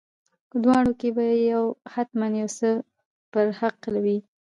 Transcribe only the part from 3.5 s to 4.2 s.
حق وي.